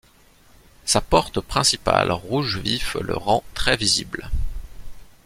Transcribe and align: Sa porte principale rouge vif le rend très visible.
Sa 0.83 0.99
porte 0.99 1.39
principale 1.41 2.11
rouge 2.11 2.57
vif 2.57 2.97
le 3.01 3.15
rend 3.15 3.43
très 3.53 3.77
visible. 3.77 4.31